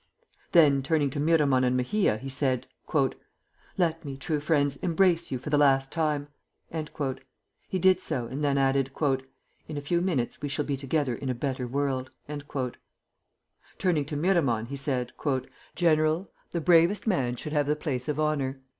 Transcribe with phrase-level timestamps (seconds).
[0.51, 2.65] Then, turning to Miramon and Mejia, he said:
[3.77, 6.27] "Let me, true friends, embrace you for the last time!"
[7.67, 8.89] He did so, and then added:
[9.67, 12.09] "In a few minutes we shall be together in a better world."
[13.77, 15.13] Turning to Miramon, he said:
[15.75, 18.59] "General, the bravest man should have the place of honor.